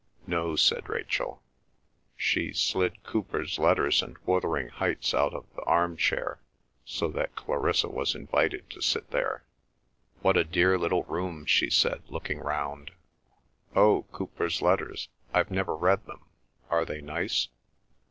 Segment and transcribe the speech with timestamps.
[0.25, 1.43] "No," said Rachel.
[2.17, 6.39] She slid Cowper's Letters and Wuthering Heights out of the arm chair,
[6.83, 9.43] so that Clarissa was invited to sit there.
[10.23, 12.89] "What a dear little room!" she said, looking round.
[13.75, 15.07] "Oh, Cowper's Letters!
[15.35, 16.25] I've never read them.
[16.71, 17.49] Are they nice?"